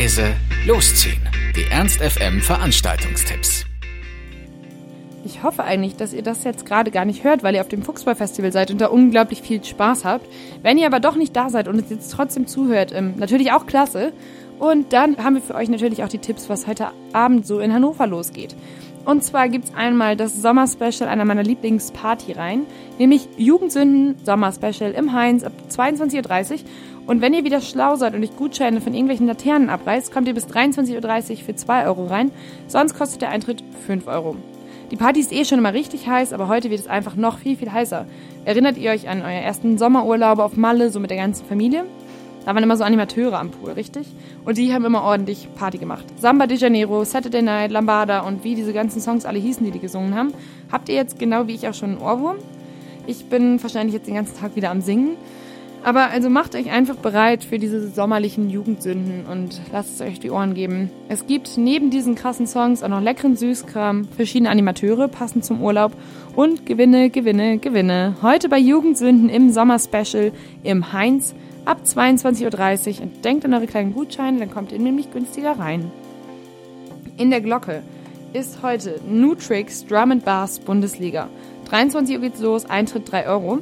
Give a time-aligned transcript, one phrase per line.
[0.00, 0.34] leise,
[0.66, 1.20] losziehen.
[1.54, 3.66] Die Ernst FM Veranstaltungstipps.
[5.26, 7.82] Ich hoffe eigentlich, dass ihr das jetzt gerade gar nicht hört, weil ihr auf dem
[7.82, 10.26] Fuchsball-Festival seid und da unglaublich viel Spaß habt.
[10.62, 13.66] Wenn ihr aber doch nicht da seid und es jetzt trotzdem zuhört, ähm, natürlich auch
[13.66, 14.14] klasse.
[14.58, 17.70] Und dann haben wir für euch natürlich auch die Tipps, was heute Abend so in
[17.70, 18.56] Hannover losgeht.
[19.04, 22.66] Und zwar gibt es einmal das Sommer-Special einer meiner Lieblingsparty-Reihen,
[22.98, 26.58] nämlich Jugendsünden Sommer-Special im Heinz ab 22.30 Uhr.
[27.06, 30.34] Und wenn ihr wieder schlau seid und euch Gutscheine von irgendwelchen Laternen abreißt, kommt ihr
[30.34, 32.30] bis 23.30 Uhr für 2 Euro rein.
[32.68, 34.36] Sonst kostet der Eintritt 5 Euro.
[34.90, 37.56] Die Party ist eh schon immer richtig heiß, aber heute wird es einfach noch viel,
[37.56, 38.06] viel heißer.
[38.44, 41.84] Erinnert ihr euch an euer ersten Sommerurlaub auf Malle, so mit der ganzen Familie?
[42.44, 44.06] Da waren immer so Animateure am Pool, richtig?
[44.44, 46.04] Und die haben immer ordentlich Party gemacht.
[46.18, 49.78] Samba de Janeiro, Saturday Night, Lambada und wie diese ganzen Songs alle hießen, die die
[49.78, 50.32] gesungen haben.
[50.72, 52.36] Habt ihr jetzt genau wie ich auch schon einen Ohrwurm?
[53.06, 55.16] Ich bin wahrscheinlich jetzt den ganzen Tag wieder am Singen.
[55.82, 60.30] Aber also macht euch einfach bereit für diese sommerlichen Jugendsünden und lasst es euch die
[60.30, 60.90] Ohren geben.
[61.08, 65.92] Es gibt neben diesen krassen Songs auch noch leckeren Süßkram, verschiedene Animateure passend zum Urlaub
[66.36, 68.16] und Gewinne, Gewinne, Gewinne.
[68.20, 73.94] Heute bei Jugendsünden im Sommer-Special im Heinz ab 22.30 Uhr und denkt an eure kleinen
[73.94, 75.90] Gutscheine, dann kommt ihr nämlich günstiger rein.
[77.16, 77.82] In der Glocke
[78.32, 81.28] ist heute Nutrix Drum and Bass Bundesliga.
[81.68, 83.58] 23 Uhr geht's los, Eintritt 3 Euro.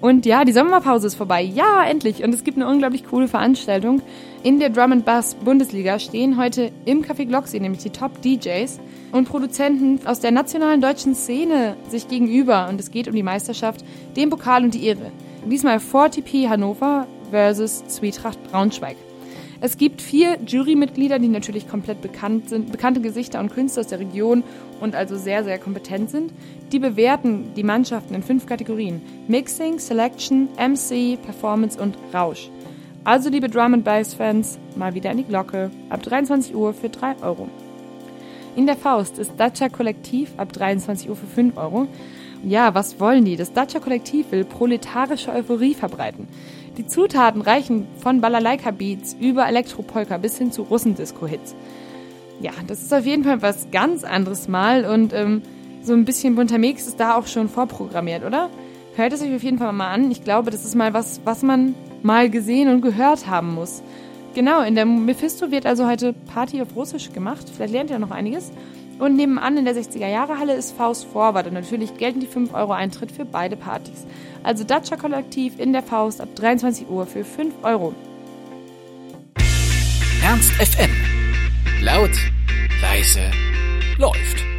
[0.00, 1.42] Und ja, die Sommerpause ist vorbei.
[1.42, 2.24] Ja, endlich.
[2.24, 4.00] Und es gibt eine unglaublich coole Veranstaltung.
[4.42, 8.80] In der Drum and Bass Bundesliga stehen heute im Café Glocksee nämlich die Top DJs
[9.12, 12.68] und Produzenten aus der nationalen deutschen Szene sich gegenüber.
[12.70, 13.84] Und es geht um die Meisterschaft,
[14.16, 15.12] den Pokal und die Ehre.
[15.44, 18.96] Diesmal 4TP Hannover versus Zwietracht Braunschweig.
[19.62, 24.00] Es gibt vier Jurymitglieder, die natürlich komplett bekannt sind, bekannte Gesichter und Künstler aus der
[24.00, 24.42] Region
[24.80, 26.32] und also sehr, sehr kompetent sind.
[26.72, 29.02] Die bewerten die Mannschaften in fünf Kategorien.
[29.28, 32.50] Mixing, Selection, MC, Performance und Rausch.
[33.04, 35.70] Also liebe Drum and Bass Fans, mal wieder in die Glocke.
[35.90, 37.48] Ab 23 Uhr für 3 Euro.
[38.56, 41.86] In der Faust ist Dacia Kollektiv ab 23 Uhr für 5 Euro.
[42.42, 43.36] Ja, was wollen die?
[43.36, 46.26] Das Dacia Kollektiv will proletarische Euphorie verbreiten.
[46.76, 51.54] Die Zutaten reichen von Balalaika-Beats über Elektropolka bis hin zu Russendisco-Hits.
[52.40, 55.42] Ja, das ist auf jeden Fall was ganz anderes mal und ähm,
[55.82, 58.50] so ein bisschen bunter Mix ist da auch schon vorprogrammiert, oder?
[58.96, 60.10] Hört es euch auf jeden Fall mal an.
[60.10, 63.82] Ich glaube, das ist mal was, was man mal gesehen und gehört haben muss.
[64.34, 67.46] Genau, in der Mephisto wird also heute Party auf Russisch gemacht.
[67.52, 68.52] Vielleicht lernt ihr noch einiges.
[69.00, 73.10] Und nebenan in der 60er-Jahre-Halle ist Faust Vorwart und natürlich gelten die 5 Euro Eintritt
[73.10, 74.06] für beide Partys.
[74.42, 77.94] Also Dacia Kollektiv in der Faust ab 23 Uhr für 5 Euro.
[80.22, 80.90] Ernst FM.
[81.82, 82.10] Laut,
[82.82, 83.22] leise,
[83.96, 84.49] läuft.